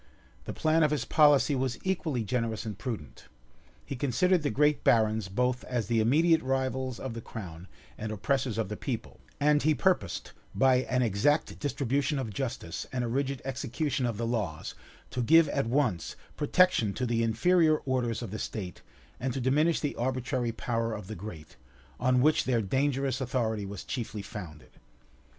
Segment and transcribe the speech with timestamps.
[0.45, 3.25] The plan of his policy was equally generous and prudent.
[3.85, 7.67] He considered the great barons both as the immediate rivals of the crown
[7.99, 13.03] and oppressors of the people; and he purposed, by an exact distribution of justice, and
[13.03, 14.73] a rigid execution of the laws,
[15.11, 18.81] to give at once protection to the inferior orders of the state,
[19.19, 21.57] and to diminish the arbitrary power of the great,
[21.99, 24.71] on which their dangerous authority was chiefly founded.